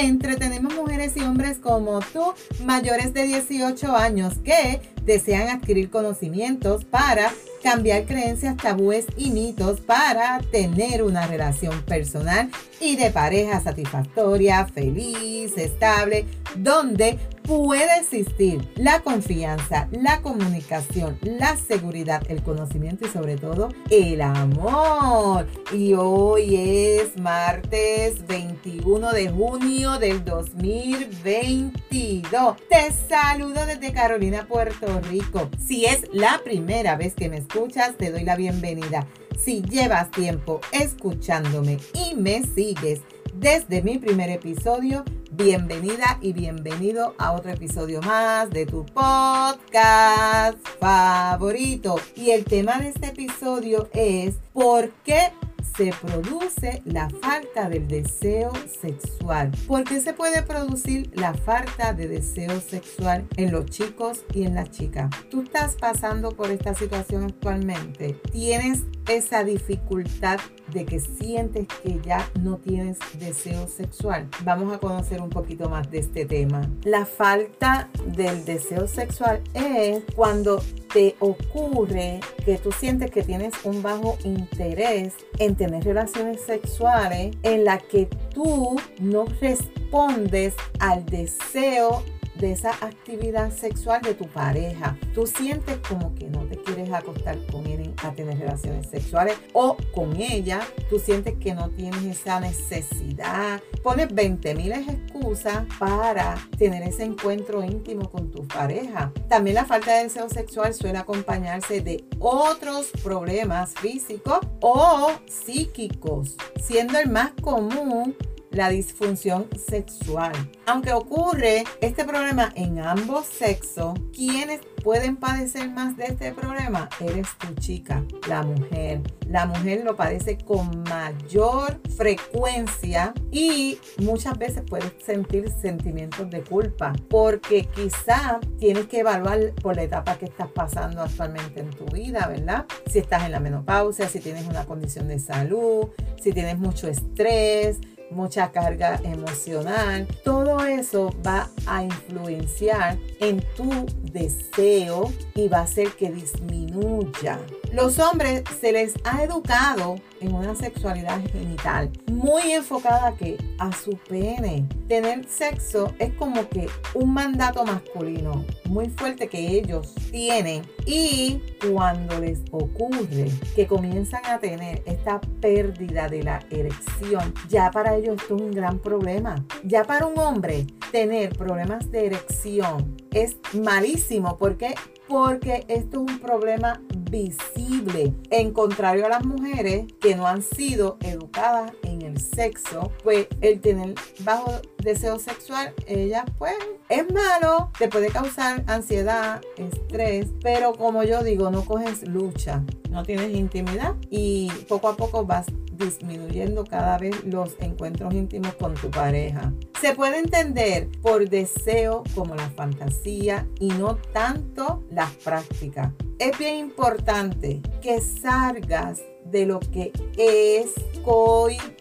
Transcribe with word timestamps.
entretenemos 0.00 0.74
mujeres 0.74 1.16
y 1.16 1.20
hombres 1.20 1.58
como 1.58 2.00
tú, 2.00 2.34
mayores 2.64 3.12
de 3.14 3.24
18 3.24 3.96
años, 3.96 4.34
que 4.44 4.80
desean 5.04 5.48
adquirir 5.48 5.90
conocimientos 5.90 6.84
para 6.84 7.32
cambiar 7.62 8.04
creencias, 8.04 8.56
tabúes 8.56 9.06
y 9.16 9.30
mitos 9.30 9.80
para 9.80 10.40
tener 10.52 11.02
una 11.02 11.26
relación 11.26 11.82
personal 11.82 12.50
y 12.80 12.96
de 12.96 13.10
pareja 13.10 13.60
satisfactoria, 13.60 14.66
feliz, 14.66 15.56
estable, 15.56 16.26
donde 16.56 17.18
puede 17.48 17.98
existir 17.98 18.68
la 18.76 19.00
confianza, 19.00 19.88
la 19.90 20.20
comunicación, 20.20 21.18
la 21.22 21.56
seguridad, 21.56 22.22
el 22.28 22.42
conocimiento 22.42 23.06
y 23.06 23.08
sobre 23.08 23.36
todo 23.36 23.70
el 23.88 24.20
amor. 24.20 25.46
Y 25.72 25.94
hoy 25.94 26.56
es 26.56 27.18
martes 27.18 28.26
21 28.26 29.12
de 29.12 29.30
junio 29.30 29.98
del 29.98 30.22
2022. 30.26 32.56
Te 32.68 32.92
saludo 33.08 33.64
desde 33.64 33.94
Carolina, 33.94 34.46
Puerto 34.46 35.00
Rico. 35.08 35.48
Si 35.66 35.86
es 35.86 36.02
la 36.12 36.42
primera 36.44 36.96
vez 36.96 37.14
que 37.14 37.30
me 37.30 37.38
escuchas, 37.38 37.96
te 37.96 38.10
doy 38.10 38.24
la 38.24 38.36
bienvenida. 38.36 39.06
Si 39.42 39.62
llevas 39.62 40.10
tiempo 40.10 40.60
escuchándome 40.72 41.78
y 41.94 42.14
me 42.14 42.42
sigues 42.42 43.00
desde 43.34 43.82
mi 43.82 43.98
primer 43.98 44.30
episodio, 44.30 45.04
bienvenida 45.38 46.18
y 46.20 46.32
bienvenido 46.32 47.14
a 47.16 47.30
otro 47.30 47.52
episodio 47.52 48.02
más 48.02 48.50
de 48.50 48.66
tu 48.66 48.84
podcast 48.86 50.58
favorito. 50.80 51.94
Y 52.16 52.32
el 52.32 52.44
tema 52.44 52.78
de 52.78 52.88
este 52.88 53.06
episodio 53.06 53.88
es 53.94 54.34
¿por 54.52 54.90
qué 55.04 55.30
se 55.76 55.92
produce 56.00 56.82
la 56.84 57.08
falta 57.08 57.68
del 57.68 57.86
deseo 57.86 58.52
sexual. 58.80 59.52
¿Por 59.66 59.84
qué 59.84 60.00
se 60.00 60.12
puede 60.12 60.42
producir 60.42 61.10
la 61.14 61.34
falta 61.34 61.92
de 61.92 62.08
deseo 62.08 62.60
sexual 62.60 63.26
en 63.36 63.52
los 63.52 63.66
chicos 63.66 64.24
y 64.34 64.44
en 64.44 64.54
las 64.54 64.70
chicas? 64.70 65.10
¿Tú 65.30 65.42
estás 65.42 65.76
pasando 65.76 66.32
por 66.32 66.50
esta 66.50 66.74
situación 66.74 67.24
actualmente? 67.24 68.14
¿Tienes 68.32 68.82
esa 69.08 69.42
dificultad 69.44 70.38
de 70.72 70.84
que 70.84 71.00
sientes 71.00 71.66
que 71.82 72.00
ya 72.04 72.28
no 72.40 72.56
tienes 72.58 72.98
deseo 73.18 73.66
sexual. 73.68 74.28
Vamos 74.44 74.72
a 74.72 74.78
conocer 74.78 75.20
un 75.20 75.30
poquito 75.30 75.68
más 75.68 75.90
de 75.90 75.98
este 75.98 76.26
tema. 76.26 76.68
La 76.84 77.06
falta 77.06 77.88
del 78.06 78.44
deseo 78.44 78.86
sexual 78.86 79.42
es 79.54 80.02
cuando 80.14 80.62
te 80.92 81.16
ocurre 81.20 82.20
que 82.44 82.58
tú 82.58 82.72
sientes 82.72 83.10
que 83.10 83.22
tienes 83.22 83.52
un 83.64 83.82
bajo 83.82 84.16
interés 84.24 85.14
en 85.38 85.47
tener 85.56 85.84
relaciones 85.84 86.40
sexuales 86.42 87.36
en 87.42 87.64
la 87.64 87.78
que 87.78 88.06
tú 88.34 88.76
no 89.00 89.26
respondes 89.40 90.54
al 90.80 91.04
deseo 91.06 92.02
de 92.38 92.52
esa 92.52 92.70
actividad 92.70 93.50
sexual 93.50 94.00
de 94.02 94.14
tu 94.14 94.26
pareja. 94.26 94.96
Tú 95.14 95.26
sientes 95.26 95.78
como 95.88 96.14
que 96.14 96.28
no 96.28 96.44
quieres 96.88 96.94
acostar 96.94 97.38
con 97.46 97.66
él 97.66 97.92
a 98.02 98.12
tener 98.12 98.38
relaciones 98.38 98.88
sexuales 98.88 99.36
o 99.52 99.76
con 99.94 100.16
ella, 100.16 100.60
tú 100.88 100.98
sientes 100.98 101.34
que 101.38 101.54
no 101.54 101.70
tienes 101.70 102.02
esa 102.04 102.40
necesidad. 102.40 103.60
Pones 103.82 104.12
20 104.14 104.54
mil 104.54 104.72
excusas 104.72 105.64
para 105.78 106.36
tener 106.56 106.82
ese 106.82 107.04
encuentro 107.04 107.62
íntimo 107.62 108.10
con 108.10 108.30
tu 108.30 108.46
pareja. 108.46 109.12
También 109.28 109.56
la 109.56 109.64
falta 109.64 109.96
de 109.96 110.04
deseo 110.04 110.28
sexual 110.28 110.74
suele 110.74 110.98
acompañarse 110.98 111.80
de 111.80 112.04
otros 112.18 112.90
problemas 113.02 113.74
físicos 113.74 114.40
o 114.60 115.10
psíquicos, 115.26 116.36
siendo 116.60 116.98
el 116.98 117.10
más 117.10 117.32
común 117.42 118.16
la 118.50 118.68
disfunción 118.70 119.46
sexual. 119.68 120.32
Aunque 120.66 120.92
ocurre 120.92 121.64
este 121.80 122.04
problema 122.04 122.52
en 122.54 122.78
ambos 122.78 123.26
sexos, 123.26 123.98
quienes 124.14 124.60
pueden 124.82 125.16
padecer 125.16 125.68
más 125.70 125.96
de 125.96 126.06
este 126.06 126.32
problema? 126.32 126.88
Eres 127.00 127.26
tu 127.38 127.54
chica, 127.54 128.02
la 128.28 128.42
mujer. 128.42 129.00
La 129.28 129.46
mujer 129.46 129.82
lo 129.84 129.96
padece 129.96 130.38
con 130.38 130.82
mayor 130.84 131.80
frecuencia 131.96 133.12
y 133.30 133.78
muchas 133.98 134.38
veces 134.38 134.62
puedes 134.66 134.92
sentir 135.04 135.50
sentimientos 135.50 136.30
de 136.30 136.42
culpa 136.42 136.94
porque 137.10 137.66
quizá 137.66 138.40
tienes 138.58 138.86
que 138.86 139.00
evaluar 139.00 139.52
por 139.62 139.76
la 139.76 139.82
etapa 139.82 140.16
que 140.16 140.26
estás 140.26 140.48
pasando 140.48 141.02
actualmente 141.02 141.60
en 141.60 141.70
tu 141.70 141.84
vida, 141.86 142.26
¿verdad? 142.28 142.64
Si 142.90 142.98
estás 142.98 143.24
en 143.24 143.32
la 143.32 143.40
menopausia, 143.40 144.08
si 144.08 144.20
tienes 144.20 144.46
una 144.46 144.64
condición 144.64 145.08
de 145.08 145.18
salud, 145.18 145.88
si 146.20 146.32
tienes 146.32 146.58
mucho 146.58 146.88
estrés, 146.88 147.78
mucha 148.10 148.50
carga 148.52 149.00
emocional. 149.04 150.06
Todo 150.24 150.64
eso 150.64 151.14
va 151.26 151.48
a 151.66 151.84
influenciar 151.84 152.98
en 153.20 153.42
tu 153.56 153.86
deseo 154.12 155.12
y 155.34 155.48
va 155.48 155.58
a 155.58 155.62
hacer 155.62 155.92
que 155.92 156.10
disminuya. 156.10 157.38
Los 157.72 157.98
hombres 157.98 158.44
se 158.60 158.72
les 158.72 158.94
ha 159.04 159.22
educado 159.22 159.96
en 160.20 160.34
una 160.34 160.54
sexualidad 160.54 161.20
genital 161.30 161.90
muy 162.10 162.52
enfocada 162.52 163.14
que 163.14 163.36
a 163.58 163.70
su 163.72 163.90
pene. 164.08 164.66
Tener 164.88 165.28
sexo 165.28 165.92
es 165.98 166.14
como 166.14 166.48
que 166.48 166.66
un 166.94 167.12
mandato 167.12 167.64
masculino 167.64 168.44
muy 168.64 168.88
fuerte 168.88 169.28
que 169.28 169.58
ellos 169.58 169.94
tienen 170.10 170.62
y 170.86 171.42
cuando 171.70 172.18
les 172.20 172.40
ocurre 172.52 173.30
que 173.54 173.66
comienzan 173.66 174.24
a 174.24 174.38
tener 174.38 174.82
esta 174.86 175.20
pérdida 175.40 176.08
de 176.08 176.22
la 176.22 176.40
erección, 176.50 177.34
ya 177.48 177.70
para 177.70 177.96
ellos 177.96 178.16
esto 178.20 178.36
es 178.36 178.42
un 178.42 178.50
gran 178.50 178.78
problema. 178.78 179.44
Ya 179.62 179.84
para 179.84 180.06
un 180.06 180.18
hombre 180.18 180.66
tener 180.90 181.36
problemas 181.36 181.90
de 181.90 182.06
erección 182.06 182.96
es 183.12 183.36
malísimo 183.52 184.38
porque 184.38 184.74
porque 185.06 185.64
esto 185.68 186.04
es 186.04 186.12
un 186.12 186.18
problema 186.18 186.82
visible. 187.10 188.12
En 188.30 188.52
contrario 188.52 189.06
a 189.06 189.08
las 189.08 189.24
mujeres 189.24 189.86
que 190.00 190.16
no 190.16 190.26
han 190.26 190.42
sido 190.42 190.98
educadas 191.00 191.72
en 191.82 192.02
el 192.02 192.20
sexo, 192.20 192.92
pues 193.02 193.26
el 193.40 193.60
tener 193.60 193.94
bajo 194.20 194.52
deseo 194.88 195.18
sexual, 195.18 195.74
ella 195.86 196.24
pues 196.38 196.54
es 196.88 197.04
malo, 197.12 197.70
te 197.78 197.88
puede 197.88 198.08
causar 198.08 198.64
ansiedad, 198.66 199.42
estrés, 199.58 200.28
pero 200.42 200.72
como 200.72 201.02
yo 201.02 201.22
digo, 201.22 201.50
no 201.50 201.64
coges 201.66 202.08
lucha, 202.08 202.62
no 202.90 203.02
tienes 203.02 203.36
intimidad 203.36 203.94
y 204.08 204.50
poco 204.66 204.88
a 204.88 204.96
poco 204.96 205.26
vas 205.26 205.46
disminuyendo 205.72 206.64
cada 206.64 206.96
vez 206.96 207.22
los 207.24 207.54
encuentros 207.60 208.14
íntimos 208.14 208.54
con 208.54 208.74
tu 208.74 208.90
pareja. 208.90 209.52
Se 209.78 209.94
puede 209.94 210.18
entender 210.18 210.88
por 211.02 211.28
deseo 211.28 212.02
como 212.14 212.34
la 212.34 212.48
fantasía 212.50 213.46
y 213.60 213.68
no 213.68 213.96
tanto 213.96 214.82
las 214.90 215.10
prácticas. 215.16 215.92
Es 216.18 216.36
bien 216.38 216.56
importante 216.56 217.60
que 217.82 218.00
salgas 218.00 219.02
de 219.26 219.44
lo 219.44 219.60
que 219.60 219.92
es 220.16 220.72
coito 221.04 221.77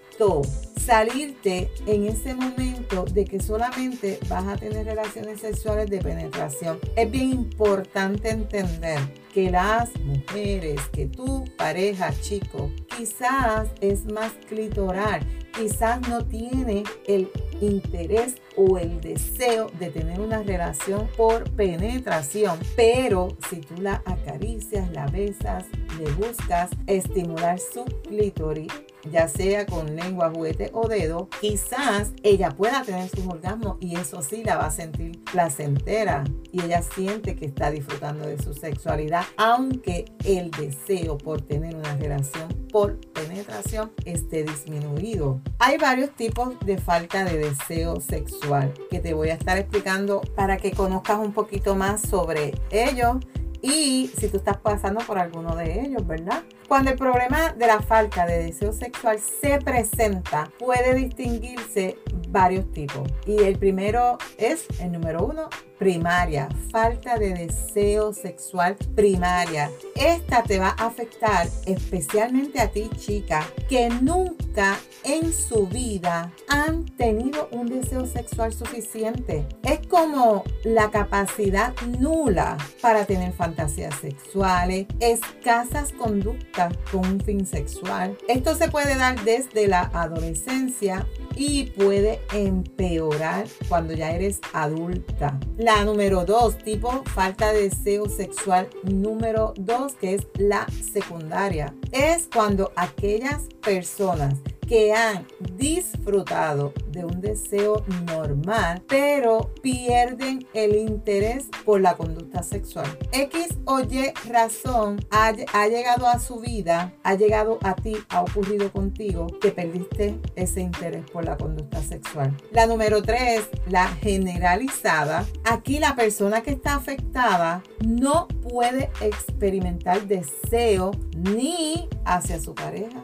salirte 0.87 1.69
en 1.85 2.05
ese 2.05 2.33
momento 2.33 3.03
de 3.05 3.25
que 3.25 3.41
solamente 3.41 4.19
vas 4.29 4.45
a 4.47 4.55
tener 4.55 4.85
relaciones 4.85 5.41
sexuales 5.41 5.89
de 5.89 5.99
penetración. 5.99 6.79
Es 6.95 7.11
bien 7.11 7.31
importante 7.31 8.29
entender 8.29 8.99
que 9.33 9.51
las 9.51 9.89
mujeres, 9.99 10.79
que 10.93 11.07
tu 11.07 11.43
pareja, 11.57 12.13
chico, 12.21 12.71
quizás 12.97 13.67
es 13.81 14.05
más 14.05 14.31
clitoral, 14.47 15.21
quizás 15.55 16.07
no 16.07 16.25
tiene 16.25 16.83
el 17.07 17.29
interés 17.59 18.35
o 18.55 18.77
el 18.77 19.01
deseo 19.01 19.69
de 19.79 19.89
tener 19.89 20.19
una 20.19 20.41
relación 20.41 21.07
por 21.17 21.49
penetración. 21.51 22.59
Pero 22.75 23.29
si 23.49 23.57
tú 23.57 23.75
la 23.81 24.01
acaricias, 24.05 24.91
la 24.91 25.07
besas, 25.07 25.65
le 25.99 26.09
buscas 26.13 26.69
estimular 26.87 27.59
su 27.59 27.83
clítoris, 28.07 28.71
ya 29.11 29.27
sea 29.27 29.65
con 29.65 29.95
lengua, 29.95 30.31
juguete 30.33 30.69
o 30.73 30.87
dedo, 30.87 31.29
quizás 31.41 32.11
ella 32.23 32.51
pueda 32.51 32.83
tener 32.83 33.09
sus 33.09 33.25
orgasmos 33.27 33.77
y 33.79 33.95
eso 33.95 34.21
sí 34.21 34.43
la 34.43 34.57
va 34.57 34.67
a 34.67 34.71
sentir 34.71 35.23
placentera 35.23 36.23
y 36.51 36.61
ella 36.63 36.81
siente 36.81 37.35
que 37.35 37.45
está 37.45 37.71
disfrutando 37.71 38.27
de 38.27 38.41
su 38.41 38.53
sexualidad, 38.53 39.23
aunque 39.37 40.05
el 40.23 40.51
deseo 40.51 41.17
por 41.17 41.41
tener 41.41 41.75
una 41.75 41.95
relación 41.95 42.47
por 42.71 42.99
penetración 43.11 43.91
esté 44.05 44.43
disminuido. 44.43 45.41
Hay 45.59 45.77
varios 45.77 46.11
tipos 46.11 46.59
de 46.65 46.77
falta 46.77 47.23
de 47.23 47.37
deseo 47.37 47.99
sexual 47.99 48.73
que 48.89 48.99
te 48.99 49.13
voy 49.13 49.29
a 49.29 49.35
estar 49.35 49.57
explicando 49.57 50.21
para 50.35 50.57
que 50.57 50.71
conozcas 50.71 51.19
un 51.19 51.33
poquito 51.33 51.75
más 51.75 52.01
sobre 52.01 52.53
ellos 52.71 53.17
y 53.61 54.11
si 54.17 54.27
tú 54.27 54.37
estás 54.37 54.57
pasando 54.57 54.99
por 55.05 55.17
alguno 55.17 55.55
de 55.55 55.81
ellos, 55.81 56.05
¿verdad? 56.05 56.43
Cuando 56.67 56.91
el 56.91 56.97
problema 56.97 57.53
de 57.53 57.67
la 57.67 57.81
falta 57.81 58.25
de 58.25 58.43
deseo 58.43 58.71
sexual 58.71 59.19
se 59.19 59.59
presenta, 59.59 60.49
puede 60.59 60.93
distinguirse 60.93 61.97
varios 62.29 62.71
tipos. 62.71 63.09
Y 63.25 63.43
el 63.43 63.57
primero 63.57 64.17
es, 64.37 64.67
el 64.79 64.91
número 64.91 65.25
uno, 65.25 65.49
primaria, 65.77 66.49
falta 66.71 67.17
de 67.17 67.33
deseo 67.33 68.13
sexual 68.13 68.75
primaria. 68.95 69.69
Esta 69.95 70.43
te 70.43 70.59
va 70.59 70.75
a 70.77 70.87
afectar 70.87 71.47
especialmente 71.65 72.59
a 72.59 72.69
ti, 72.69 72.89
chica, 72.97 73.45
que 73.69 73.89
nunca 73.89 74.77
en 75.03 75.31
su 75.31 75.67
vida 75.67 76.31
han 76.47 76.85
tenido 76.97 77.49
un 77.51 77.67
deseo 77.67 78.05
sexual 78.05 78.53
suficiente. 78.53 79.47
Es 79.63 79.85
como 79.87 80.43
la 80.63 80.89
capacidad 80.91 81.73
nula 81.99 82.57
para 82.81 83.05
tener 83.05 83.33
fantasías 83.33 83.95
sexuales, 83.99 84.87
escasas 84.99 85.93
conductas 85.93 86.73
con 86.91 87.05
un 87.05 87.21
fin 87.21 87.45
sexual. 87.45 88.17
Esto 88.27 88.55
se 88.55 88.69
puede 88.69 88.95
dar 88.95 89.23
desde 89.23 89.67
la 89.67 89.91
adolescencia 89.93 91.07
y 91.35 91.65
puede 91.71 92.19
empeorar 92.33 93.47
cuando 93.69 93.93
ya 93.93 94.11
eres 94.11 94.41
adulta. 94.53 95.39
La 95.67 95.83
número 95.83 96.23
dos, 96.23 96.57
tipo 96.59 97.03
falta 97.13 97.51
de 97.51 97.63
deseo 97.63 98.07
sexual 98.07 98.69
número 98.83 99.53
dos, 99.57 99.95
que 99.95 100.15
es 100.15 100.25
la 100.37 100.65
secundaria, 100.69 101.75
es 101.91 102.29
cuando 102.33 102.71
aquellas 102.77 103.49
personas 103.65 104.35
que 104.67 104.93
han 104.93 105.25
disfrutado 105.55 106.73
de 106.91 107.05
un 107.05 107.21
deseo 107.21 107.83
normal, 108.05 108.83
pero 108.87 109.51
pierden 109.61 110.45
el 110.53 110.75
interés 110.75 111.47
por 111.65 111.81
la 111.81 111.95
conducta 111.95 112.43
sexual. 112.43 112.85
X 113.11 113.55
o 113.65 113.79
Y 113.79 114.11
razón 114.29 114.99
ha, 115.09 115.31
llegado 115.67 116.07
a 116.07 116.19
su 116.19 116.39
vida, 116.39 116.93
ha 117.03 117.15
llegado 117.15 117.59
a 117.63 117.75
ti, 117.75 117.95
ha 118.09 118.21
ocurrido 118.21 118.71
contigo, 118.71 119.27
que 119.41 119.51
perdiste 119.51 120.19
ese 120.35 120.61
interés 120.61 121.09
por 121.11 121.25
la 121.25 121.37
conducta 121.37 121.81
sexual. 121.81 122.35
La 122.51 122.67
número 122.67 123.01
tres, 123.01 123.49
la 123.69 123.87
generalizada. 123.87 125.25
Aquí 125.45 125.79
la 125.79 125.95
persona 125.95 126.41
que 126.41 126.51
está 126.51 126.75
afectada 126.75 127.63
no 127.85 128.27
puede 128.27 128.89
experimentar 129.01 130.07
deseo 130.07 130.91
ni 131.15 131.89
hacia 132.05 132.39
su 132.39 132.53
pareja 132.53 133.03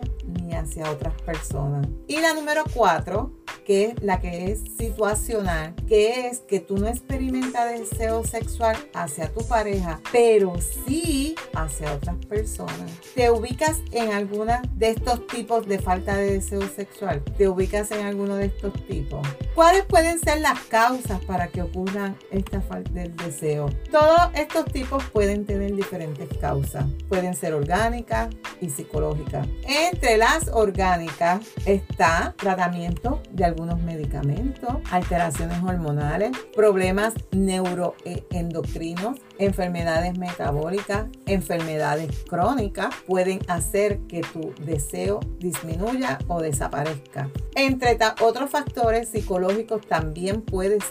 hacia 0.64 0.90
otras 0.90 1.14
personas. 1.22 1.88
Y 2.08 2.20
la 2.20 2.34
número 2.34 2.64
cuatro, 2.74 3.43
que 3.64 3.86
es 3.86 4.04
la 4.04 4.20
que 4.20 4.52
es 4.52 4.62
situacional, 4.78 5.74
que 5.88 6.28
es 6.28 6.40
que 6.40 6.60
tú 6.60 6.78
no 6.78 6.88
experimentas 6.88 7.80
deseo 7.80 8.24
sexual 8.24 8.76
hacia 8.94 9.32
tu 9.32 9.46
pareja, 9.48 10.00
pero 10.12 10.54
sí 10.86 11.36
hacia 11.54 11.94
otras 11.94 12.18
personas. 12.26 12.92
¿Te 13.16 13.30
ubicas 13.30 13.80
en 13.92 14.12
alguna 14.12 14.62
de 14.76 14.90
estos 14.92 15.26
tipos 15.28 15.68
de 15.68 15.80
falta 15.80 16.16
de 16.16 16.34
deseo 16.34 16.62
sexual? 16.68 17.24
¿Te 17.38 17.48
ubicas 17.48 17.92
en 17.92 18.06
alguno 18.06 18.36
de 18.36 18.46
estos 18.46 18.74
tipos? 18.88 19.26
¿Cuáles 19.56 19.84
pueden 19.86 20.20
ser 20.20 20.42
las 20.42 20.60
causas 20.62 21.24
para 21.26 21.48
que 21.48 21.62
ocurran 21.62 22.18
esta 22.32 22.62
falta 22.62 22.92
del 22.92 23.16
deseo? 23.16 23.70
Todos 23.92 24.32
estos 24.36 24.66
tipos 24.66 25.04
pueden 25.06 25.46
tener 25.46 25.76
diferentes 25.76 26.28
causas. 26.40 26.86
Pueden 27.08 27.36
ser 27.36 27.54
orgánicas 27.54 28.30
y 28.62 28.70
psicológicas. 28.70 29.48
Entre 29.64 30.18
las 30.18 30.48
orgánicas 30.48 31.46
está 31.66 32.34
tratamiento 32.38 33.22
de 33.32 33.46
algunos 33.54 33.82
medicamentos, 33.84 34.78
alteraciones 34.90 35.62
hormonales, 35.64 36.32
problemas 36.56 37.14
neuroendocrinos, 37.32 39.20
enfermedades 39.38 40.18
metabólicas, 40.18 41.06
enfermedades 41.28 42.24
crónicas 42.28 42.96
pueden 43.06 43.40
hacer 43.48 44.00
que 44.08 44.22
tu 44.22 44.54
deseo 44.66 45.20
disminuya 45.40 46.18
o 46.28 46.42
desaparezca. 46.42 47.30
Entre 47.56 47.98
otros 48.22 48.50
factores 48.50 49.10
psicológicos 49.10 49.86
también 49.86 50.42
puedes 50.42 50.84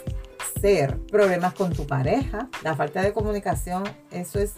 ser 0.61 0.97
problemas 1.07 1.53
con 1.53 1.73
tu 1.73 1.85
pareja, 1.85 2.47
la 2.63 2.75
falta 2.75 3.01
de 3.01 3.11
comunicación, 3.11 3.83
eso 4.11 4.39
es 4.39 4.53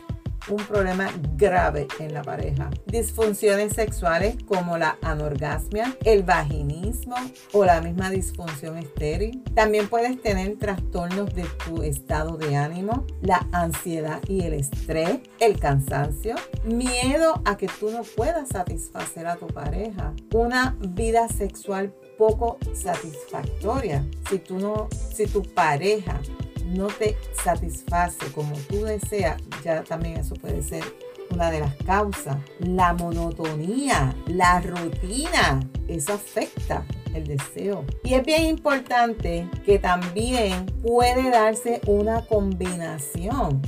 un 0.48 0.58
problema 0.58 1.10
grave 1.36 1.88
en 2.00 2.14
la 2.14 2.22
pareja. 2.22 2.70
Disfunciones 2.86 3.74
sexuales 3.74 4.36
como 4.48 4.78
la 4.78 4.98
anorgasmia, 5.02 5.96
el 6.04 6.24
vaginismo 6.24 7.16
o 7.54 7.66
la 7.66 7.82
misma 7.82 8.10
disfunción 8.10 8.78
estéril. 8.78 9.44
También 9.54 9.88
puedes 9.88 10.22
tener 10.22 10.58
trastornos 10.58 11.34
de 11.34 11.46
tu 11.66 11.84
estado 11.84 12.38
de 12.38 12.56
ánimo, 12.56 13.06
la 13.22 13.48
ansiedad 13.52 14.22
y 14.28 14.42
el 14.42 14.54
estrés, 14.54 15.20
el 15.40 15.60
cansancio, 15.60 16.36
miedo 16.64 17.42
a 17.46 17.58
que 17.58 17.68
tú 17.68 17.90
no 17.92 18.04
puedas 18.04 18.50
satisfacer 18.50 19.28
a 19.28 19.36
tu 19.36 19.48
pareja, 19.48 20.14
una 20.34 20.76
vida 20.80 21.28
sexual 21.28 21.94
poco 22.18 22.58
satisfactoria. 22.74 24.06
Si 24.30 24.40
tú 24.40 24.60
no, 24.60 24.88
si 25.14 25.28
tu 25.28 25.44
pareja 25.44 26.20
no 26.66 26.88
te 26.88 27.18
satisface 27.44 28.32
como 28.34 28.56
tú 28.70 28.84
deseas, 28.84 29.42
ya 29.64 29.84
también 29.84 30.18
eso 30.18 30.36
puede 30.36 30.62
ser 30.62 30.84
una 31.32 31.52
de 31.52 31.62
las 31.62 31.76
causas. 31.78 32.38
La 32.60 32.94
monotonía, 32.94 34.16
la 34.28 34.62
rutina, 34.62 35.60
eso 35.88 36.14
afecta 36.14 36.86
el 37.14 37.28
deseo. 37.28 37.86
Y 38.04 38.14
es 38.14 38.26
bien 38.26 38.46
importante 38.46 39.50
que 39.66 39.80
también 39.80 40.66
puede 40.82 41.30
darse 41.30 41.82
una 41.88 42.26
combinación 42.26 43.62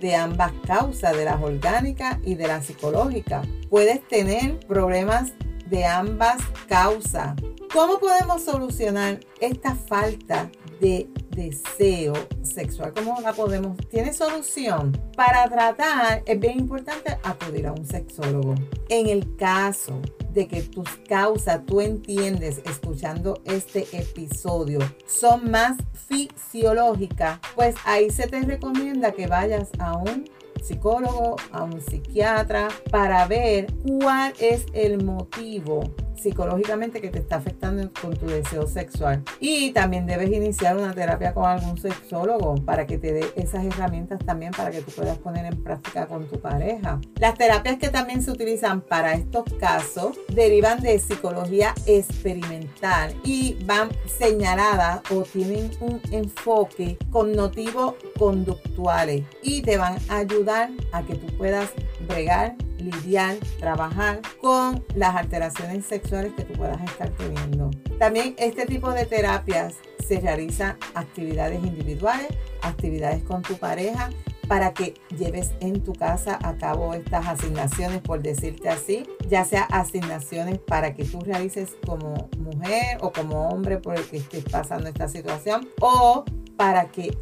de 0.00 0.16
ambas 0.16 0.52
causas, 0.66 1.16
de 1.16 1.24
las 1.24 1.40
orgánicas 1.42 2.18
y 2.24 2.34
de 2.34 2.48
la 2.48 2.62
psicológica. 2.62 3.42
Puedes 3.68 4.06
tener 4.08 4.58
problemas 4.60 5.32
de 5.66 5.84
ambas 5.84 6.38
causas. 6.68 7.34
¿Cómo 7.72 8.00
podemos 8.00 8.42
solucionar 8.42 9.20
esta 9.40 9.74
falta 9.74 10.50
de 10.80 11.08
deseo 11.30 12.12
sexual, 12.42 12.92
¿cómo 12.92 13.20
la 13.20 13.32
podemos? 13.32 13.76
¿Tiene 13.88 14.12
solución? 14.12 14.92
Para 15.16 15.48
tratar 15.48 16.22
es 16.26 16.40
bien 16.40 16.58
importante 16.58 17.18
acudir 17.22 17.66
a 17.66 17.72
un 17.72 17.86
sexólogo. 17.86 18.54
En 18.88 19.08
el 19.08 19.36
caso 19.36 20.00
de 20.32 20.46
que 20.46 20.62
tus 20.62 20.88
causas, 21.08 21.64
tú 21.66 21.80
entiendes 21.80 22.60
escuchando 22.64 23.40
este 23.44 23.86
episodio, 23.92 24.78
son 25.06 25.50
más 25.50 25.76
fisiológicas, 26.08 27.40
pues 27.54 27.74
ahí 27.84 28.10
se 28.10 28.26
te 28.26 28.40
recomienda 28.40 29.12
que 29.12 29.26
vayas 29.26 29.68
a 29.78 29.96
un 29.96 30.24
psicólogo, 30.62 31.36
a 31.52 31.64
un 31.64 31.80
psiquiatra, 31.80 32.68
para 32.90 33.26
ver 33.26 33.72
cuál 33.82 34.32
es 34.40 34.66
el 34.74 35.02
motivo 35.04 35.82
psicológicamente 36.20 37.00
que 37.00 37.08
te 37.08 37.18
está 37.18 37.36
afectando 37.36 37.90
con 38.00 38.16
tu 38.16 38.26
deseo 38.26 38.66
sexual. 38.66 39.22
Y 39.38 39.72
también 39.72 40.06
debes 40.06 40.30
iniciar 40.30 40.76
una 40.76 40.92
terapia 40.92 41.34
con 41.34 41.46
algún 41.46 41.78
sexólogo 41.78 42.56
para 42.64 42.86
que 42.86 42.98
te 42.98 43.12
dé 43.12 43.32
esas 43.36 43.64
herramientas 43.64 44.18
también 44.24 44.52
para 44.52 44.70
que 44.70 44.82
tú 44.82 44.92
puedas 44.92 45.18
poner 45.18 45.46
en 45.46 45.62
práctica 45.62 46.06
con 46.06 46.26
tu 46.26 46.40
pareja. 46.40 47.00
Las 47.16 47.34
terapias 47.34 47.78
que 47.78 47.88
también 47.88 48.22
se 48.22 48.30
utilizan 48.30 48.80
para 48.80 49.14
estos 49.14 49.44
casos 49.58 50.18
derivan 50.32 50.80
de 50.80 50.98
psicología 50.98 51.74
experimental 51.86 53.14
y 53.24 53.56
van 53.64 53.88
señaladas 54.18 55.00
o 55.10 55.22
tienen 55.22 55.70
un 55.80 56.00
enfoque 56.10 56.98
cognitivo 57.10 57.96
conductuales 58.18 59.24
y 59.42 59.62
te 59.62 59.76
van 59.76 59.98
a 60.08 60.18
ayudar 60.18 60.70
a 60.92 61.02
que 61.02 61.14
tú 61.14 61.26
puedas 61.36 61.70
bregar 62.06 62.56
lidiar, 62.80 63.36
trabajar 63.58 64.20
con 64.40 64.84
las 64.94 65.16
alteraciones 65.16 65.84
sexuales 65.86 66.32
que 66.36 66.44
tú 66.44 66.54
puedas 66.54 66.80
estar 66.82 67.10
teniendo. 67.10 67.70
También 67.98 68.34
este 68.38 68.66
tipo 68.66 68.90
de 68.92 69.06
terapias 69.06 69.74
se 70.06 70.20
realiza 70.20 70.76
actividades 70.94 71.62
individuales, 71.64 72.28
actividades 72.62 73.22
con 73.22 73.42
tu 73.42 73.56
pareja 73.56 74.10
para 74.50 74.74
que 74.74 74.94
lleves 75.16 75.52
en 75.60 75.84
tu 75.84 75.92
casa 75.92 76.36
a 76.42 76.56
cabo 76.56 76.92
estas 76.94 77.24
asignaciones, 77.24 78.00
por 78.00 78.20
decirte 78.20 78.68
así, 78.68 79.04
ya 79.28 79.44
sea 79.44 79.62
asignaciones 79.62 80.58
para 80.58 80.96
que 80.96 81.04
tú 81.04 81.20
realices 81.20 81.76
como 81.86 82.28
mujer 82.36 82.98
o 83.00 83.12
como 83.12 83.48
hombre 83.48 83.78
por 83.78 83.96
el 83.96 84.04
que 84.06 84.16
estés 84.16 84.42
pasando 84.42 84.88
esta 84.88 85.06
situación 85.06 85.68
o 85.80 86.24
para 86.56 86.90
que 86.90 87.16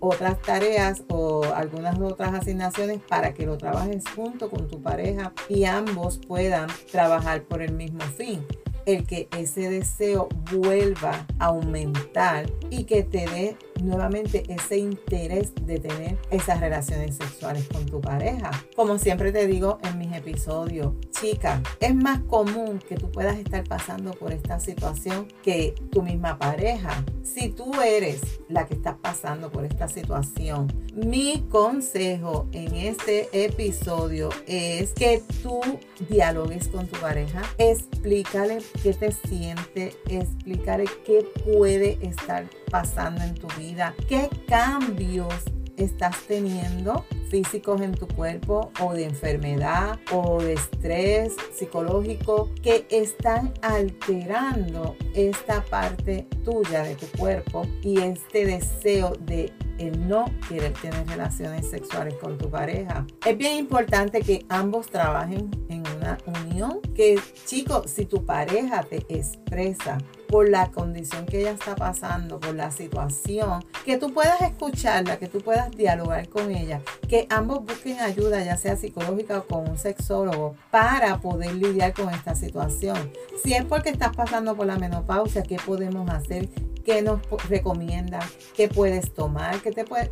otras 0.00 0.40
tareas 0.42 1.04
o 1.08 1.44
algunas 1.54 1.98
otras 1.98 2.34
asignaciones 2.34 3.00
para 3.00 3.34
que 3.34 3.46
lo 3.46 3.58
trabajes 3.58 4.04
junto 4.14 4.50
con 4.50 4.68
tu 4.68 4.82
pareja 4.82 5.32
y 5.48 5.64
ambos 5.64 6.18
puedan 6.18 6.68
trabajar 6.90 7.42
por 7.44 7.62
el 7.62 7.72
mismo 7.72 8.00
fin 8.00 8.44
el 8.86 9.06
que 9.06 9.28
ese 9.36 9.70
deseo 9.70 10.28
vuelva 10.52 11.26
a 11.38 11.46
aumentar 11.46 12.50
y 12.70 12.84
que 12.84 13.02
te 13.02 13.26
dé 13.26 13.56
nuevamente 13.82 14.42
ese 14.52 14.78
interés 14.78 15.52
de 15.62 15.78
tener 15.78 16.18
esas 16.30 16.60
relaciones 16.60 17.16
sexuales 17.16 17.66
con 17.68 17.86
tu 17.86 18.00
pareja. 18.00 18.50
Como 18.76 18.98
siempre 18.98 19.32
te 19.32 19.46
digo 19.46 19.78
en 19.84 19.98
mis 19.98 20.12
episodios, 20.12 20.92
chica, 21.10 21.62
es 21.80 21.94
más 21.94 22.20
común 22.20 22.78
que 22.86 22.96
tú 22.96 23.10
puedas 23.10 23.38
estar 23.38 23.64
pasando 23.64 24.12
por 24.12 24.32
esta 24.32 24.60
situación 24.60 25.28
que 25.42 25.74
tu 25.90 26.02
misma 26.02 26.38
pareja. 26.38 27.04
Si 27.22 27.50
tú 27.50 27.72
eres 27.80 28.20
la 28.48 28.66
que 28.66 28.74
estás 28.74 28.96
pasando 28.96 29.50
por 29.50 29.64
esta 29.64 29.88
situación, 29.88 30.72
mi 30.94 31.46
consejo 31.50 32.48
en 32.52 32.74
este 32.74 33.28
episodio 33.32 34.30
es 34.46 34.92
que 34.92 35.22
tú 35.42 35.60
dialogues 36.08 36.68
con 36.68 36.86
tu 36.86 36.98
pareja, 36.98 37.42
explícale 37.58 38.58
qué 38.82 38.94
te 38.94 39.12
siente, 39.12 39.94
explícale 40.08 40.84
qué 41.04 41.26
puede 41.44 41.98
estar 42.02 42.48
pasando 42.70 43.22
en 43.22 43.34
tu 43.34 43.48
vida, 43.58 43.94
qué 44.08 44.28
cambios 44.46 45.34
estás 45.76 46.16
teniendo 46.26 47.04
físicos 47.30 47.80
en 47.80 47.94
tu 47.94 48.06
cuerpo 48.08 48.70
o 48.80 48.92
de 48.92 49.04
enfermedad 49.04 49.98
o 50.12 50.42
de 50.42 50.54
estrés 50.54 51.34
psicológico 51.54 52.50
que 52.62 52.86
están 52.90 53.54
alterando 53.62 54.96
esta 55.14 55.64
parte 55.64 56.26
tuya 56.44 56.82
de 56.82 56.96
tu 56.96 57.06
cuerpo 57.18 57.62
y 57.82 58.00
este 58.00 58.44
deseo 58.44 59.12
de 59.20 59.52
no 59.88 60.26
querer 60.48 60.72
tener 60.74 61.06
relaciones 61.06 61.70
sexuales 61.70 62.14
con 62.14 62.36
tu 62.36 62.50
pareja. 62.50 63.06
Es 63.24 63.38
bien 63.38 63.56
importante 63.56 64.20
que 64.20 64.44
ambos 64.48 64.88
trabajen 64.88 65.50
en 65.68 65.82
una 65.96 66.18
unión. 66.26 66.80
Que 66.94 67.18
chicos, 67.46 67.90
si 67.90 68.04
tu 68.04 68.24
pareja 68.24 68.82
te 68.82 68.98
expresa 69.08 69.98
por 70.30 70.48
la 70.48 70.70
condición 70.70 71.26
que 71.26 71.40
ella 71.40 71.50
está 71.50 71.74
pasando, 71.74 72.38
por 72.38 72.54
la 72.54 72.70
situación, 72.70 73.64
que 73.84 73.98
tú 73.98 74.12
puedas 74.12 74.40
escucharla, 74.40 75.18
que 75.18 75.26
tú 75.26 75.40
puedas 75.40 75.70
dialogar 75.72 76.28
con 76.28 76.52
ella, 76.54 76.80
que 77.08 77.26
ambos 77.30 77.64
busquen 77.64 77.98
ayuda, 77.98 78.42
ya 78.44 78.56
sea 78.56 78.76
psicológica 78.76 79.38
o 79.38 79.46
con 79.46 79.68
un 79.68 79.76
sexólogo, 79.76 80.54
para 80.70 81.20
poder 81.20 81.54
lidiar 81.54 81.92
con 81.92 82.10
esta 82.10 82.36
situación. 82.36 83.10
Si 83.42 83.54
es 83.54 83.64
porque 83.64 83.90
estás 83.90 84.14
pasando 84.14 84.56
por 84.56 84.66
la 84.66 84.78
menopausia, 84.78 85.42
¿qué 85.42 85.56
podemos 85.56 86.08
hacer? 86.08 86.48
¿Qué 86.84 87.02
nos 87.02 87.20
recomiendan? 87.48 88.22
¿Qué 88.56 88.68
puedes 88.68 89.12
tomar? 89.12 89.60
¿Qué 89.60 89.72
te, 89.72 89.84
puede, 89.84 90.10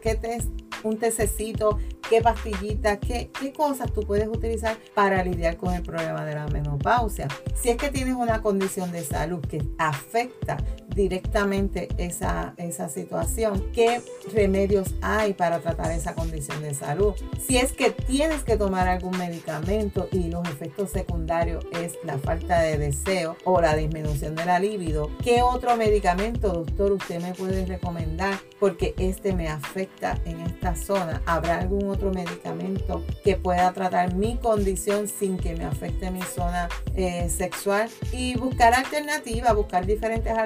un 0.82 0.98
tececito? 0.98 1.78
¿Qué 2.08 2.20
pastillitas? 2.22 2.98
¿Qué, 2.98 3.30
¿Qué 3.38 3.52
cosas 3.52 3.92
tú 3.92 4.02
puedes 4.02 4.28
utilizar 4.28 4.76
para 4.94 5.22
lidiar 5.22 5.56
con 5.56 5.74
el 5.74 5.82
problema 5.82 6.24
de 6.24 6.34
la 6.34 6.46
menopausia? 6.48 7.28
Si 7.54 7.68
es 7.68 7.76
que 7.76 7.90
tienes 7.90 8.14
una 8.14 8.42
condición 8.42 8.92
de 8.92 9.04
salud 9.04 9.40
que 9.40 9.62
afecta 9.78 10.58
directamente 10.98 11.88
esa, 11.96 12.54
esa 12.56 12.88
situación, 12.88 13.70
qué 13.72 14.02
remedios 14.34 14.88
hay 15.00 15.32
para 15.32 15.60
tratar 15.60 15.92
esa 15.92 16.16
condición 16.16 16.60
de 16.60 16.74
salud. 16.74 17.14
Si 17.40 17.56
es 17.56 17.72
que 17.72 17.92
tienes 17.92 18.42
que 18.42 18.56
tomar 18.56 18.88
algún 18.88 19.16
medicamento 19.16 20.08
y 20.10 20.24
los 20.24 20.46
efectos 20.48 20.90
secundarios 20.90 21.64
es 21.70 21.94
la 22.02 22.18
falta 22.18 22.60
de 22.60 22.78
deseo 22.78 23.36
o 23.44 23.60
la 23.60 23.76
disminución 23.76 24.34
de 24.34 24.44
la 24.44 24.58
libido, 24.58 25.10
¿qué 25.22 25.40
otro 25.40 25.76
medicamento, 25.76 26.48
doctor, 26.52 26.90
usted 26.90 27.22
me 27.22 27.32
puede 27.32 27.64
recomendar? 27.64 28.34
Porque 28.58 28.94
este 28.98 29.32
me 29.32 29.48
afecta 29.48 30.18
en 30.24 30.40
esta 30.40 30.74
zona. 30.74 31.22
¿Habrá 31.26 31.60
algún 31.60 31.88
otro 31.88 32.12
medicamento 32.12 33.04
que 33.22 33.36
pueda 33.36 33.72
tratar 33.72 34.14
mi 34.14 34.36
condición 34.36 35.06
sin 35.06 35.38
que 35.38 35.54
me 35.54 35.64
afecte 35.64 36.10
mi 36.10 36.22
zona 36.22 36.68
eh, 36.96 37.30
sexual? 37.30 37.88
Y 38.12 38.36
buscar 38.36 38.74
alternativas, 38.74 39.54
buscar 39.54 39.86
diferentes 39.86 40.36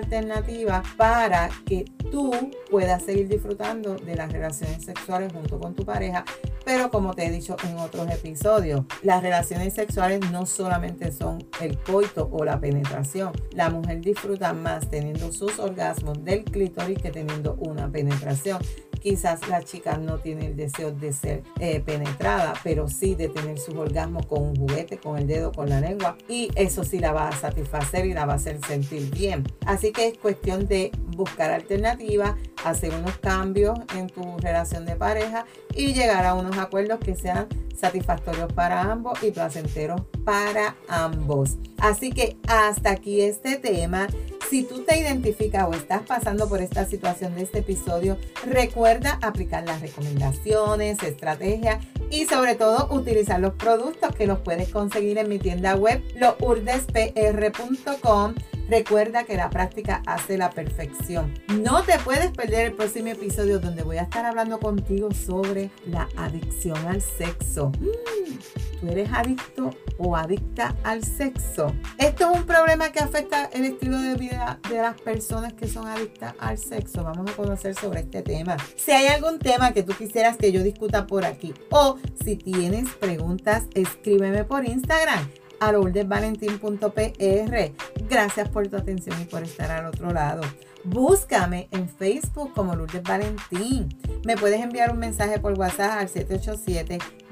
para 0.97 1.49
que 1.65 1.85
tú 2.11 2.33
puedas 2.71 3.03
seguir 3.03 3.29
disfrutando 3.29 3.97
de 3.97 4.17
las 4.17 4.33
relaciones 4.33 4.85
sexuales 4.85 5.33
junto 5.33 5.59
con 5.59 5.75
tu 5.75 5.85
pareja. 5.85 6.25
Pero 6.65 6.91
como 6.91 7.15
te 7.15 7.27
he 7.27 7.31
dicho 7.31 7.57
en 7.65 7.79
otros 7.79 8.11
episodios, 8.11 8.85
las 9.03 9.23
relaciones 9.23 9.75
sexuales 9.75 10.21
no 10.31 10.47
solamente 10.47 11.13
son 11.13 11.45
el 11.61 11.79
coito 11.79 12.29
o 12.33 12.45
la 12.45 12.61
penetración. 12.61 13.33
La 13.53 13.71
mujer 13.71 14.01
disfruta 14.01 14.53
más 14.53 14.89
teniendo 14.89 15.33
sus 15.33 15.59
orgasmos 15.59 16.23
del 16.25 16.45
clítoris 16.45 16.99
que 16.99 17.11
teniendo 17.11 17.55
una 17.55 17.91
penetración. 17.91 18.61
Quizás 19.03 19.49
la 19.49 19.63
chica 19.63 19.97
no 19.97 20.19
tiene 20.19 20.47
el 20.47 20.57
deseo 20.57 20.93
de 20.93 21.13
ser 21.13 21.43
eh, 21.59 21.81
penetrada, 21.81 22.55
pero 22.63 22.89
sí 22.89 23.15
de 23.15 23.29
tener 23.29 23.59
sus 23.59 23.75
orgasmos 23.75 24.27
con 24.27 24.43
un 24.43 24.57
juguete, 24.57 24.99
con 24.99 25.19
el 25.19 25.27
dedo, 25.27 25.51
con 25.51 25.69
la 25.69 25.81
lengua. 25.81 26.17
Y 26.29 26.51
eso 26.55 26.85
sí 26.85 27.01
la 27.01 27.13
va 27.13 27.29
a 27.29 27.33
satisfacer 27.33 28.07
y 28.07 28.15
la 28.15 28.27
va 28.27 28.35
a 28.35 28.37
hacer 28.37 28.59
sentir 28.67 29.11
bien. 29.11 29.45
Así 29.67 29.91
que 29.91 30.09
es 30.09 30.19
cuestión 30.19 30.69
de 30.69 30.93
buscar 31.17 31.51
alternativas, 31.51 32.37
hacer 32.65 32.95
unos 32.95 33.19
cambios 33.19 33.79
en 33.97 34.07
tu 34.07 34.39
relación 34.39 34.87
de 34.87 34.95
pareja 34.95 35.47
y 35.75 35.95
llegar 35.95 36.25
a 36.25 36.35
unos 36.35 36.57
acuerdos 36.59 37.01
que 37.01 37.17
sean 37.17 37.49
satisfactorios 37.75 38.53
para 38.53 38.83
ambos 38.83 39.21
y 39.23 39.33
placenteros 39.33 40.03
para 40.25 40.77
ambos. 40.89 41.57
Así 41.79 42.13
que 42.13 42.37
hasta 42.47 42.93
aquí 42.93 43.21
este 43.23 43.57
tema. 43.57 44.07
Si 44.53 44.63
tú 44.65 44.81
te 44.81 44.99
identificas 44.99 45.67
o 45.67 45.73
estás 45.73 46.03
pasando 46.03 46.47
por 46.47 46.61
esta 46.61 46.85
situación 46.85 47.35
de 47.35 47.45
este 47.45 47.61
episodio, 47.61 48.19
recuerda 48.45 49.19
aplicar 49.23 49.65
las 49.65 49.81
recomendaciones, 49.81 51.03
estrategias 51.03 51.83
y 52.11 52.27
sobre 52.27 52.55
todo 52.55 52.95
utilizar 52.95 53.41
los 53.41 53.55
productos 53.55 54.15
que 54.15 54.27
los 54.27 54.41
puedes 54.41 54.69
conseguir 54.69 55.17
en 55.17 55.31
mi 55.31 55.39
tienda 55.39 55.75
web 55.75 56.03
lourdespr.com 56.17 58.35
Recuerda 58.69 59.25
que 59.25 59.37
la 59.37 59.49
práctica 59.49 60.03
hace 60.07 60.37
la 60.37 60.51
perfección. 60.51 61.33
No 61.63 61.83
te 61.83 61.99
puedes 62.01 62.31
perder 62.33 62.67
el 62.67 62.75
próximo 62.75 63.09
episodio 63.09 63.59
donde 63.59 63.83
voy 63.83 63.97
a 63.97 64.03
estar 64.03 64.27
hablando 64.27 64.61
contigo 64.61 65.13
sobre 65.13 65.71
la 65.87 66.11
adicción 66.17 66.77
al 66.87 67.01
sexo. 67.01 67.73
Mm, 67.81 68.72
¿Tú 68.83 68.89
eres 68.89 69.11
adicto 69.13 69.71
o 69.97 70.17
adicta 70.17 70.75
al 70.83 71.05
sexo? 71.05 71.73
Esto 71.99 72.33
es 72.33 72.41
un 72.41 72.45
problema 72.45 72.91
que 72.91 72.99
afecta 72.99 73.49
el 73.53 73.65
estilo 73.65 73.97
de 73.97 74.17
vida 74.17 74.59
de 74.69 74.79
las 74.79 75.01
personas 75.01 75.53
que 75.53 75.69
son 75.69 75.87
adictas 75.87 76.35
al 76.41 76.59
sexo. 76.59 77.05
Vamos 77.05 77.31
a 77.31 77.37
conocer 77.37 77.77
sobre 77.77 78.01
este 78.01 78.23
tema. 78.23 78.57
Si 78.75 78.91
hay 78.91 79.07
algún 79.07 79.39
tema 79.39 79.71
que 79.71 79.85
tú 79.85 79.93
quisieras 79.93 80.37
que 80.37 80.51
yo 80.51 80.65
discuta 80.65 81.07
por 81.07 81.25
aquí 81.25 81.55
o 81.71 81.97
si 82.25 82.35
tienes 82.35 82.91
preguntas, 82.95 83.69
escríbeme 83.73 84.43
por 84.43 84.69
Instagram 84.69 85.29
a 85.61 85.71
lourdesvalentín.pr. 85.71 88.02
Gracias 88.13 88.49
por 88.51 88.69
tu 88.69 88.77
atención 88.77 89.19
y 89.23 89.25
por 89.25 89.43
estar 89.43 89.71
al 89.71 89.87
otro 89.87 90.13
lado. 90.13 90.43
Búscame 90.85 91.69
en 91.71 91.89
Facebook 91.89 92.53
como 92.53 92.77
Lourdes 92.77 93.03
Valentín. 93.03 93.89
Me 94.27 94.37
puedes 94.37 94.61
enviar 94.61 94.93
un 94.93 94.99
mensaje 94.99 95.39
por 95.39 95.59
WhatsApp 95.59 95.99
al 95.99 96.11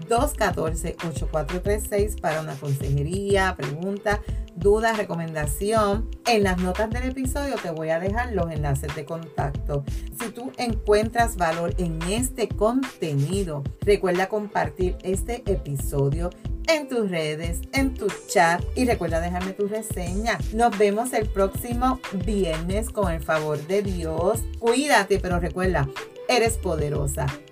787-214-8436 0.08 2.18
para 2.18 2.40
una 2.40 2.54
consejería, 2.54 3.54
pregunta, 3.58 4.22
duda, 4.60 4.92
recomendación. 4.92 6.08
En 6.26 6.44
las 6.44 6.58
notas 6.58 6.90
del 6.90 7.10
episodio 7.10 7.56
te 7.60 7.70
voy 7.70 7.88
a 7.88 7.98
dejar 7.98 8.32
los 8.32 8.50
enlaces 8.52 8.94
de 8.94 9.04
contacto. 9.04 9.84
Si 10.20 10.28
tú 10.30 10.52
encuentras 10.58 11.36
valor 11.36 11.74
en 11.78 12.00
este 12.02 12.48
contenido, 12.48 13.64
recuerda 13.80 14.28
compartir 14.28 14.96
este 15.02 15.42
episodio 15.50 16.30
en 16.68 16.88
tus 16.88 17.10
redes, 17.10 17.62
en 17.72 17.94
tu 17.94 18.06
chat 18.28 18.62
y 18.76 18.84
recuerda 18.84 19.20
dejarme 19.20 19.52
tu 19.52 19.66
reseña. 19.66 20.38
Nos 20.54 20.76
vemos 20.78 21.12
el 21.14 21.28
próximo 21.28 21.98
viernes 22.24 22.90
con 22.90 23.10
el 23.10 23.20
favor 23.20 23.58
de 23.66 23.82
Dios. 23.82 24.44
Cuídate, 24.58 25.18
pero 25.18 25.40
recuerda, 25.40 25.88
eres 26.28 26.58
poderosa. 26.58 27.26